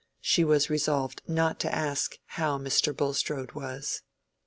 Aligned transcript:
She 0.19 0.43
was 0.43 0.67
resolved 0.67 1.21
not 1.27 1.59
to 1.59 1.71
ask 1.71 2.17
how 2.25 2.57
Mr. 2.57 2.91
Bulstrode 2.91 3.51
was. 3.51 4.01